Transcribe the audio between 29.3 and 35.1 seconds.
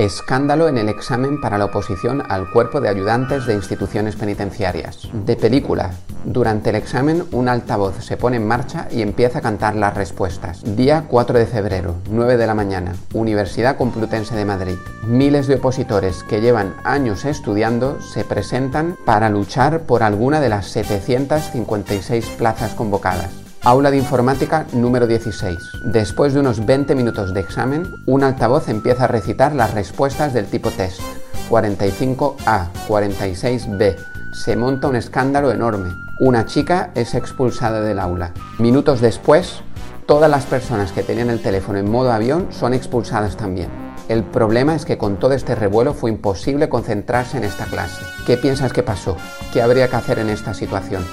las respuestas del tipo test. 45A, 46B. Se monta un